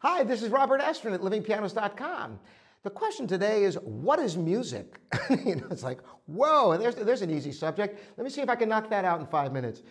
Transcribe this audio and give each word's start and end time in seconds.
Hi, 0.00 0.24
this 0.24 0.42
is 0.42 0.50
Robert 0.50 0.82
Estrin 0.82 1.14
at 1.14 1.22
livingpianos.com. 1.22 2.38
The 2.82 2.90
question 2.90 3.26
today 3.26 3.64
is, 3.64 3.76
what 3.76 4.18
is 4.18 4.36
music? 4.36 5.00
you 5.30 5.56
know, 5.56 5.68
it's 5.70 5.82
like, 5.82 6.00
whoa, 6.26 6.76
there's, 6.76 6.96
there's 6.96 7.22
an 7.22 7.30
easy 7.30 7.50
subject. 7.50 7.98
Let 8.18 8.24
me 8.24 8.28
see 8.28 8.42
if 8.42 8.50
I 8.50 8.56
can 8.56 8.68
knock 8.68 8.90
that 8.90 9.06
out 9.06 9.20
in 9.20 9.26
five 9.26 9.54
minutes. 9.54 9.82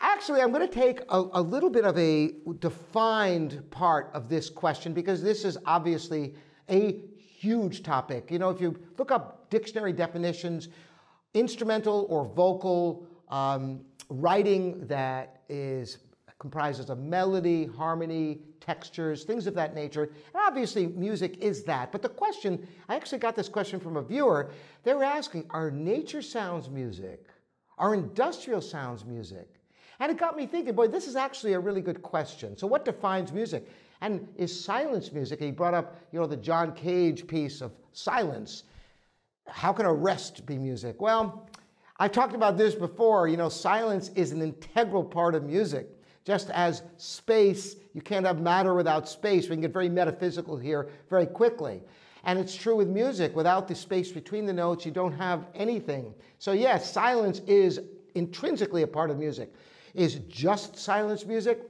Actually, 0.00 0.40
I'm 0.40 0.52
going 0.52 0.66
to 0.66 0.74
take 0.74 1.02
a, 1.10 1.22
a 1.34 1.42
little 1.42 1.68
bit 1.68 1.84
of 1.84 1.98
a 1.98 2.32
defined 2.60 3.62
part 3.70 4.10
of 4.14 4.30
this 4.30 4.48
question 4.48 4.94
because 4.94 5.22
this 5.22 5.44
is 5.44 5.58
obviously 5.66 6.34
a 6.70 7.02
huge 7.18 7.82
topic. 7.82 8.30
You 8.30 8.38
know, 8.38 8.48
if 8.48 8.58
you 8.58 8.74
look 8.96 9.12
up 9.12 9.50
dictionary 9.50 9.92
definitions, 9.92 10.68
instrumental 11.34 12.06
or 12.08 12.24
vocal 12.24 13.06
um, 13.28 13.82
writing 14.08 14.86
that 14.86 15.42
is 15.50 15.98
comprises 16.44 16.90
of 16.90 16.98
melody, 16.98 17.64
harmony, 17.64 18.38
textures, 18.60 19.24
things 19.24 19.46
of 19.46 19.54
that 19.54 19.74
nature. 19.74 20.02
And 20.02 20.42
obviously, 20.46 20.88
music 20.88 21.38
is 21.38 21.64
that. 21.64 21.90
But 21.90 22.02
the 22.02 22.10
question, 22.10 22.68
I 22.86 22.96
actually 22.96 23.20
got 23.20 23.34
this 23.34 23.48
question 23.48 23.80
from 23.80 23.96
a 23.96 24.02
viewer. 24.02 24.50
They 24.82 24.92
were 24.92 25.04
asking, 25.04 25.46
are 25.48 25.70
nature 25.70 26.20
sounds 26.20 26.68
music? 26.68 27.28
Are 27.78 27.94
industrial 27.94 28.60
sounds 28.60 29.06
music? 29.06 29.48
And 30.00 30.12
it 30.12 30.18
got 30.18 30.36
me 30.36 30.44
thinking, 30.44 30.74
boy, 30.74 30.88
this 30.88 31.08
is 31.08 31.16
actually 31.16 31.54
a 31.54 31.58
really 31.58 31.80
good 31.80 32.02
question. 32.02 32.58
So, 32.58 32.66
what 32.66 32.84
defines 32.84 33.32
music? 33.32 33.66
And 34.02 34.28
is 34.36 34.52
silence 34.62 35.12
music? 35.12 35.40
He 35.40 35.50
brought 35.50 35.72
up, 35.72 35.96
you 36.12 36.20
know, 36.20 36.26
the 36.26 36.36
John 36.36 36.74
Cage 36.74 37.26
piece 37.26 37.62
of 37.62 37.72
silence. 37.94 38.64
How 39.48 39.72
can 39.72 39.86
a 39.86 39.94
rest 39.94 40.44
be 40.44 40.58
music? 40.58 41.00
Well, 41.00 41.48
I've 41.98 42.12
talked 42.12 42.34
about 42.34 42.58
this 42.58 42.74
before. 42.74 43.28
You 43.28 43.38
know, 43.38 43.48
silence 43.48 44.10
is 44.14 44.32
an 44.32 44.42
integral 44.42 45.04
part 45.04 45.34
of 45.34 45.44
music. 45.44 45.88
Just 46.24 46.48
as 46.50 46.82
space, 46.96 47.76
you 47.92 48.00
can't 48.00 48.24
have 48.24 48.40
matter 48.40 48.74
without 48.74 49.08
space. 49.08 49.44
We 49.44 49.56
can 49.56 49.60
get 49.60 49.72
very 49.72 49.90
metaphysical 49.90 50.56
here 50.56 50.88
very 51.10 51.26
quickly. 51.26 51.82
And 52.24 52.38
it's 52.38 52.54
true 52.54 52.76
with 52.76 52.88
music. 52.88 53.36
Without 53.36 53.68
the 53.68 53.74
space 53.74 54.10
between 54.10 54.46
the 54.46 54.52
notes, 54.52 54.86
you 54.86 54.92
don't 54.92 55.12
have 55.12 55.46
anything. 55.54 56.14
So, 56.38 56.52
yes, 56.52 56.90
silence 56.90 57.40
is 57.46 57.80
intrinsically 58.14 58.82
a 58.82 58.86
part 58.86 59.10
of 59.10 59.18
music. 59.18 59.52
Is 59.92 60.20
just 60.28 60.76
silence 60.78 61.26
music? 61.26 61.60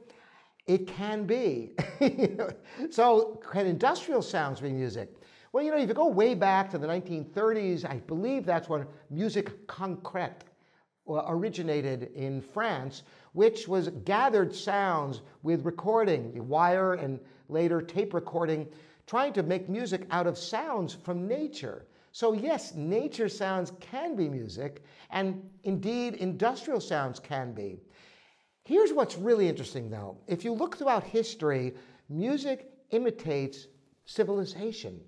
It 0.66 0.86
can 0.86 1.24
be. 1.24 1.72
so, 2.90 3.40
can 3.50 3.66
industrial 3.66 4.22
sounds 4.22 4.60
be 4.60 4.70
music? 4.70 5.12
Well, 5.52 5.64
you 5.64 5.70
know, 5.70 5.78
if 5.78 5.88
you 5.88 5.94
go 5.94 6.06
way 6.08 6.34
back 6.34 6.70
to 6.70 6.78
the 6.78 6.86
1930s, 6.86 7.84
I 7.84 7.96
believe 7.98 8.46
that's 8.46 8.68
when 8.68 8.86
musique 9.10 9.66
concrète 9.66 10.42
originated 11.06 12.10
in 12.14 12.40
France, 12.40 13.02
which 13.32 13.68
was 13.68 13.88
gathered 14.04 14.54
sounds 14.54 15.22
with 15.42 15.64
recording, 15.64 16.48
wire 16.48 16.94
and 16.94 17.20
later 17.48 17.82
tape 17.82 18.14
recording, 18.14 18.66
trying 19.06 19.32
to 19.32 19.42
make 19.42 19.68
music 19.68 20.06
out 20.10 20.26
of 20.26 20.38
sounds 20.38 20.94
from 20.94 21.28
nature. 21.28 21.86
So, 22.12 22.32
yes, 22.32 22.74
nature 22.74 23.28
sounds 23.28 23.72
can 23.80 24.14
be 24.14 24.28
music, 24.28 24.82
and 25.10 25.42
indeed, 25.64 26.14
industrial 26.14 26.80
sounds 26.80 27.18
can 27.18 27.52
be. 27.52 27.80
Here's 28.64 28.92
what's 28.92 29.18
really 29.18 29.48
interesting 29.48 29.90
though. 29.90 30.16
If 30.26 30.44
you 30.44 30.52
look 30.52 30.76
throughout 30.76 31.04
history, 31.04 31.74
music 32.08 32.70
imitates 32.90 33.66
civilization. 34.06 35.00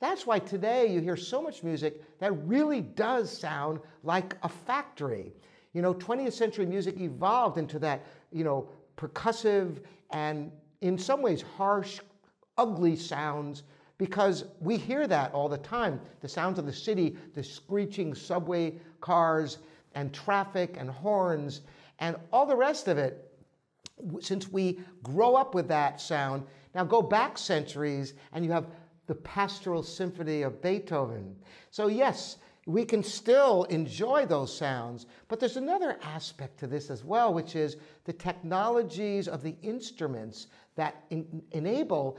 That's 0.00 0.26
why 0.26 0.38
today 0.38 0.86
you 0.86 1.00
hear 1.00 1.16
so 1.16 1.42
much 1.42 1.62
music 1.62 2.18
that 2.18 2.32
really 2.46 2.80
does 2.80 3.30
sound 3.30 3.80
like 4.02 4.36
a 4.42 4.48
factory. 4.48 5.32
You 5.74 5.82
know, 5.82 5.92
20th 5.94 6.32
century 6.32 6.66
music 6.66 6.98
evolved 6.98 7.58
into 7.58 7.78
that, 7.80 8.06
you 8.32 8.42
know, 8.42 8.70
percussive 8.96 9.82
and 10.10 10.50
in 10.80 10.98
some 10.98 11.20
ways 11.20 11.42
harsh, 11.56 12.00
ugly 12.56 12.96
sounds 12.96 13.62
because 13.98 14.44
we 14.60 14.78
hear 14.78 15.06
that 15.06 15.32
all 15.34 15.48
the 15.48 15.58
time. 15.58 16.00
The 16.20 16.28
sounds 16.28 16.58
of 16.58 16.64
the 16.64 16.72
city, 16.72 17.18
the 17.34 17.44
screeching 17.44 18.14
subway 18.14 18.74
cars 19.02 19.58
and 19.94 20.12
traffic 20.14 20.76
and 20.78 20.90
horns 20.90 21.60
and 21.98 22.16
all 22.32 22.46
the 22.46 22.56
rest 22.56 22.88
of 22.88 22.96
it, 22.96 23.30
since 24.20 24.48
we 24.48 24.80
grow 25.02 25.34
up 25.34 25.54
with 25.54 25.68
that 25.68 26.00
sound, 26.00 26.44
now 26.74 26.84
go 26.84 27.02
back 27.02 27.36
centuries 27.36 28.14
and 28.32 28.42
you 28.42 28.50
have 28.50 28.66
the 29.10 29.16
Pastoral 29.16 29.82
Symphony 29.82 30.42
of 30.42 30.62
Beethoven. 30.62 31.34
So, 31.72 31.88
yes, 31.88 32.36
we 32.66 32.84
can 32.84 33.02
still 33.02 33.64
enjoy 33.64 34.24
those 34.24 34.56
sounds, 34.56 35.06
but 35.26 35.40
there's 35.40 35.56
another 35.56 35.98
aspect 36.04 36.60
to 36.60 36.68
this 36.68 36.90
as 36.90 37.02
well, 37.02 37.34
which 37.34 37.56
is 37.56 37.76
the 38.04 38.12
technologies 38.12 39.26
of 39.26 39.42
the 39.42 39.56
instruments 39.62 40.46
that 40.76 41.02
in, 41.10 41.42
enable 41.50 42.18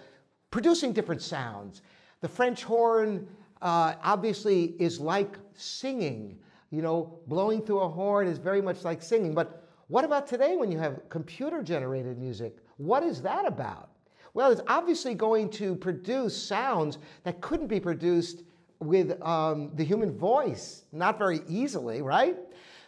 producing 0.49 0.91
different 0.91 1.21
sounds. 1.21 1.81
The 2.19 2.27
French 2.27 2.61
horn 2.65 3.25
uh, 3.61 3.93
obviously 4.03 4.75
is 4.77 4.99
like 4.99 5.37
singing. 5.55 6.39
You 6.71 6.81
know, 6.81 7.19
blowing 7.27 7.61
through 7.61 7.79
a 7.79 7.87
horn 7.87 8.27
is 8.27 8.37
very 8.37 8.61
much 8.61 8.83
like 8.83 9.01
singing, 9.01 9.33
but 9.33 9.65
what 9.87 10.03
about 10.03 10.27
today 10.27 10.57
when 10.57 10.69
you 10.73 10.77
have 10.79 11.07
computer 11.07 11.63
generated 11.63 12.17
music? 12.17 12.57
What 12.75 13.01
is 13.01 13.21
that 13.21 13.47
about? 13.47 13.91
Well, 14.33 14.51
it's 14.51 14.61
obviously 14.67 15.13
going 15.13 15.49
to 15.51 15.75
produce 15.75 16.35
sounds 16.35 16.97
that 17.23 17.41
couldn't 17.41 17.67
be 17.67 17.79
produced 17.79 18.43
with 18.79 19.21
um, 19.21 19.71
the 19.75 19.83
human 19.83 20.17
voice, 20.17 20.83
not 20.91 21.17
very 21.17 21.41
easily, 21.47 22.01
right? 22.01 22.37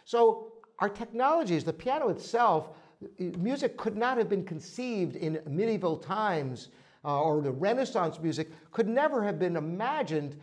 So, 0.04 0.52
our 0.80 0.88
technologies, 0.88 1.62
the 1.62 1.72
piano 1.72 2.08
itself, 2.08 2.70
music 3.18 3.76
could 3.76 3.96
not 3.96 4.18
have 4.18 4.28
been 4.28 4.44
conceived 4.44 5.16
in 5.16 5.40
medieval 5.46 5.96
times 5.96 6.70
uh, 7.04 7.20
or 7.20 7.42
the 7.42 7.50
Renaissance 7.50 8.18
music 8.20 8.50
could 8.72 8.88
never 8.88 9.22
have 9.22 9.38
been 9.38 9.56
imagined 9.56 10.40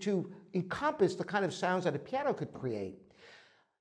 to 0.00 0.30
encompass 0.54 1.14
the 1.14 1.24
kind 1.24 1.44
of 1.44 1.52
sounds 1.52 1.84
that 1.84 1.96
a 1.96 1.98
piano 1.98 2.32
could 2.32 2.52
create. 2.52 2.98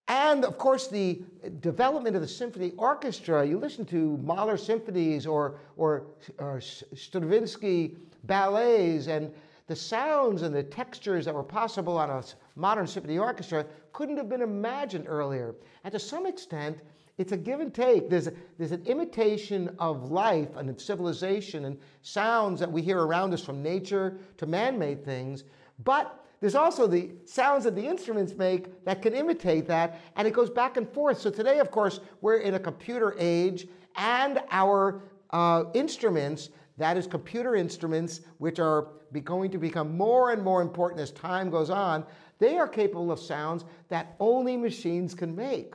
And 0.07 0.45
of 0.45 0.57
course, 0.57 0.87
the 0.87 1.21
development 1.61 2.15
of 2.15 2.21
the 2.21 2.27
symphony 2.27 2.73
orchestra, 2.77 3.45
you 3.45 3.57
listen 3.57 3.85
to 3.85 4.17
Mahler 4.17 4.57
symphonies 4.57 5.25
or, 5.25 5.59
or, 5.77 6.03
or 6.37 6.61
Stravinsky 6.61 7.97
ballets, 8.23 9.07
and 9.07 9.33
the 9.67 9.75
sounds 9.75 10.43
and 10.43 10.53
the 10.53 10.63
textures 10.63 11.25
that 11.25 11.33
were 11.33 11.43
possible 11.43 11.97
on 11.97 12.09
a 12.11 12.23
modern 12.55 12.87
symphony 12.87 13.17
orchestra 13.17 13.65
couldn't 13.93 14.17
have 14.17 14.29
been 14.29 14.41
imagined 14.41 15.05
earlier. 15.07 15.55
And 15.83 15.91
to 15.91 15.99
some 15.99 16.25
extent, 16.25 16.79
it's 17.17 17.31
a 17.31 17.37
give 17.37 17.61
and 17.61 17.73
take. 17.73 18.09
There's, 18.09 18.27
a, 18.27 18.33
there's 18.57 18.73
an 18.73 18.83
imitation 18.85 19.73
of 19.79 20.11
life 20.11 20.55
and 20.57 20.69
of 20.69 20.81
civilization 20.81 21.65
and 21.65 21.77
sounds 22.01 22.59
that 22.59 22.71
we 22.71 22.81
hear 22.81 22.99
around 22.99 23.33
us 23.33 23.41
from 23.41 23.63
nature 23.63 24.17
to 24.37 24.45
man 24.45 24.77
made 24.77 25.05
things. 25.05 25.43
But 25.83 26.21
there's 26.41 26.55
also 26.55 26.87
the 26.87 27.11
sounds 27.25 27.63
that 27.63 27.75
the 27.75 27.87
instruments 27.87 28.33
make 28.33 28.83
that 28.83 29.01
can 29.01 29.13
imitate 29.13 29.67
that, 29.67 30.01
and 30.17 30.27
it 30.27 30.33
goes 30.33 30.49
back 30.49 30.77
and 30.77 30.87
forth. 30.87 31.19
So 31.19 31.29
today, 31.29 31.59
of 31.59 31.71
course, 31.71 32.01
we're 32.21 32.37
in 32.37 32.55
a 32.55 32.59
computer 32.59 33.15
age, 33.17 33.67
and 33.95 34.41
our 34.51 35.01
uh, 35.31 35.63
instruments, 35.73 36.49
that 36.77 36.97
is 36.97 37.07
computer 37.07 37.55
instruments, 37.55 38.21
which 38.39 38.59
are 38.59 38.89
going 39.23 39.49
to 39.51 39.57
become 39.57 39.95
more 39.95 40.31
and 40.31 40.43
more 40.43 40.61
important 40.61 40.99
as 40.99 41.11
time 41.11 41.49
goes 41.49 41.69
on, 41.69 42.05
they 42.39 42.57
are 42.57 42.67
capable 42.67 43.11
of 43.11 43.19
sounds 43.19 43.65
that 43.89 44.15
only 44.19 44.57
machines 44.57 45.13
can 45.13 45.35
make. 45.35 45.73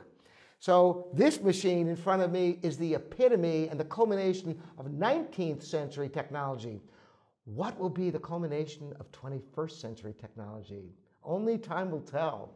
So 0.59 1.07
this 1.13 1.41
machine 1.41 1.87
in 1.87 1.95
front 1.95 2.21
of 2.21 2.31
me 2.31 2.59
is 2.61 2.77
the 2.77 2.93
epitome 2.93 3.67
and 3.69 3.79
the 3.79 3.85
culmination 3.85 4.61
of 4.77 4.85
19th 4.87 5.63
century 5.63 6.07
technology. 6.07 6.79
What 7.45 7.79
will 7.79 7.89
be 7.89 8.11
the 8.11 8.19
culmination 8.19 8.93
of 8.99 9.11
21st 9.11 9.71
century 9.71 10.13
technology? 10.19 10.93
Only 11.23 11.57
time 11.57 11.89
will 11.89 12.01
tell. 12.01 12.53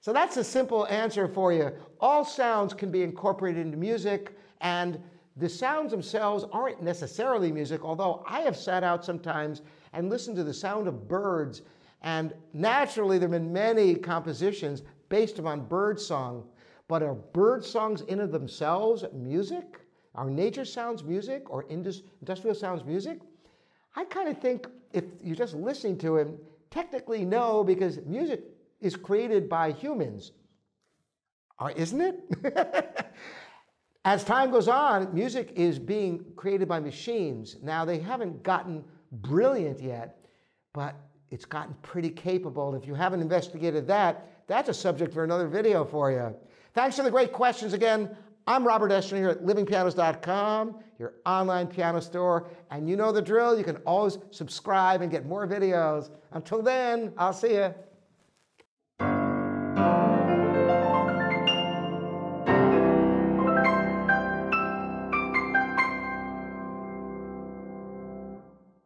So 0.00 0.12
that's 0.12 0.36
a 0.38 0.44
simple 0.44 0.86
answer 0.86 1.28
for 1.28 1.52
you. 1.52 1.70
All 2.00 2.24
sounds 2.24 2.72
can 2.74 2.90
be 2.90 3.02
incorporated 3.02 3.64
into 3.64 3.76
music, 3.76 4.36
and 4.62 4.98
the 5.36 5.48
sounds 5.48 5.92
themselves 5.92 6.44
aren't 6.52 6.82
necessarily 6.82 7.52
music, 7.52 7.84
although 7.84 8.24
I 8.26 8.40
have 8.40 8.56
sat 8.56 8.82
out 8.82 9.04
sometimes 9.04 9.62
and 9.92 10.10
listened 10.10 10.36
to 10.36 10.44
the 10.44 10.54
sound 10.54 10.88
of 10.88 11.06
birds, 11.06 11.62
and 12.02 12.34
naturally 12.52 13.18
there 13.18 13.28
have 13.28 13.40
been 13.40 13.52
many 13.52 13.94
compositions 13.94 14.82
based 15.08 15.38
upon 15.38 15.66
bird 15.66 16.00
song. 16.00 16.44
But 16.88 17.02
are 17.02 17.14
bird 17.14 17.64
songs 17.64 18.02
in 18.02 18.20
of 18.20 18.32
themselves 18.32 19.04
music? 19.14 19.80
Are 20.14 20.28
nature 20.28 20.64
sounds 20.64 21.02
music 21.02 21.48
or 21.48 21.64
industrial 21.70 22.54
sounds 22.54 22.84
music? 22.84 23.20
I 23.96 24.04
kind 24.04 24.28
of 24.28 24.38
think 24.38 24.66
if 24.92 25.04
you're 25.22 25.36
just 25.36 25.54
listening 25.54 25.96
to 25.98 26.18
him, 26.18 26.38
technically 26.70 27.24
no, 27.24 27.62
because 27.64 27.98
music 28.04 28.42
is 28.80 28.96
created 28.96 29.48
by 29.48 29.72
humans. 29.72 30.32
Or 31.60 31.70
isn't 31.70 32.00
it? 32.00 33.06
As 34.04 34.24
time 34.24 34.50
goes 34.50 34.66
on, 34.66 35.14
music 35.14 35.52
is 35.54 35.78
being 35.78 36.24
created 36.34 36.66
by 36.66 36.80
machines. 36.80 37.56
Now, 37.62 37.84
they 37.84 38.00
haven't 38.00 38.42
gotten 38.42 38.84
brilliant 39.12 39.80
yet, 39.80 40.18
but 40.72 40.96
it's 41.32 41.46
gotten 41.46 41.74
pretty 41.80 42.10
capable. 42.10 42.74
If 42.74 42.86
you 42.86 42.94
haven't 42.94 43.22
investigated 43.22 43.86
that, 43.86 44.28
that's 44.46 44.68
a 44.68 44.74
subject 44.74 45.14
for 45.14 45.24
another 45.24 45.48
video 45.48 45.82
for 45.82 46.12
you. 46.12 46.36
Thanks 46.74 46.96
for 46.96 47.02
the 47.02 47.10
great 47.10 47.32
questions 47.32 47.72
again. 47.72 48.14
I'm 48.46 48.66
Robert 48.66 48.90
Estrin 48.90 49.16
here 49.16 49.30
at 49.30 49.42
livingpianos.com, 49.42 50.76
your 50.98 51.14
online 51.24 51.68
piano 51.68 52.00
store. 52.00 52.48
And 52.70 52.88
you 52.88 52.96
know 52.96 53.12
the 53.12 53.22
drill. 53.22 53.56
You 53.56 53.64
can 53.64 53.76
always 53.78 54.18
subscribe 54.30 55.00
and 55.00 55.10
get 55.10 55.24
more 55.24 55.46
videos. 55.46 56.10
Until 56.32 56.60
then, 56.60 57.14
I'll 57.16 57.32
see 57.32 57.54
you. 57.54 57.74